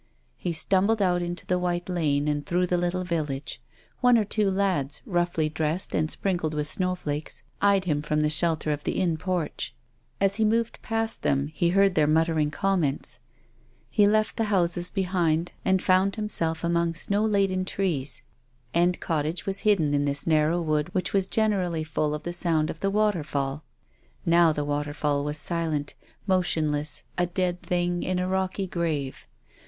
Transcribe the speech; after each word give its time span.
He 0.35 0.51
stumbled 0.51 0.99
out 0.99 1.21
into 1.21 1.45
the 1.45 1.59
white 1.59 1.87
lane 1.87 2.27
and 2.27 2.43
through 2.43 2.65
the 2.65 2.75
little 2.75 3.03
village. 3.03 3.61
One 3.99 4.17
or 4.17 4.25
two 4.25 4.49
lads, 4.49 5.03
roughly 5.05 5.47
dressed 5.47 5.93
and 5.93 6.09
sprinkled 6.09 6.55
with 6.55 6.65
snowflakcs, 6.67 7.43
eyed 7.61 7.85
him 7.85 8.01
from 8.01 8.21
the 8.21 8.29
shelter 8.31 8.71
of 8.71 8.83
the 8.83 8.93
inn 8.99 9.15
porch. 9.17 9.75
As 10.19 10.37
he 10.37 10.43
moved 10.43 10.81
past 10.81 11.21
them, 11.21 11.53
lie 11.61 11.69
heard 11.69 11.93
their 11.93 12.07
muttered 12.07 12.51
com 12.51 12.81
mcnts. 12.81 13.19
He 13.91 14.07
left 14.07 14.37
the 14.37 14.45
houses 14.45 14.89
behind 14.89 15.51
and 15.63 15.83
found 15.83 16.13
262 16.13 16.45
TONGUES 16.45 16.45
OF 16.49 16.61
CONSCIENCE. 16.61 16.75
himself 16.81 16.83
among 16.83 16.93
snow 16.95 17.23
laden 17.31 17.63
trees. 17.63 18.23
End 18.73 18.99
Cottage 18.99 19.45
was 19.45 19.59
hidden 19.59 19.93
in 19.93 20.05
this 20.05 20.25
narrow 20.25 20.63
wood 20.63 20.91
which 20.95 21.13
was 21.13 21.27
gen 21.27 21.51
erally 21.51 21.85
full 21.85 22.15
of 22.15 22.23
the 22.23 22.33
sound 22.33 22.71
of 22.71 22.79
the 22.79 22.89
waterfall. 22.89 23.63
Now 24.25 24.51
the 24.51 24.65
waterfall 24.65 25.23
was 25.23 25.37
silent, 25.37 25.93
motionless, 26.25 27.03
a 27.19 27.27
dead 27.27 27.61
thing 27.61 28.01
in 28.01 28.17
a 28.17 28.27
rocky 28.27 28.65
grave. 28.65 29.27